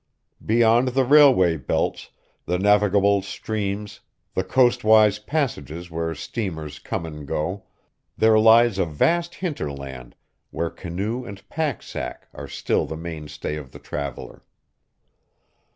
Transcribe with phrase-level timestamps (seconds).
[0.43, 2.09] Beyond the railway belts,
[2.47, 3.99] the navigable streams,
[4.33, 7.65] the coastwise passages where steamers come and go,
[8.17, 10.15] there lies a vast hinterland
[10.49, 14.41] where canoe and pack sack are still the mainstay of the traveler.